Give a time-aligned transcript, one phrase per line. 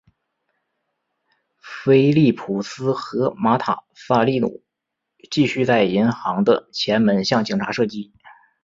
[1.59, 4.63] 菲利普斯和马塔萨利努
[5.29, 8.11] 继续在银行的前门向警察射击。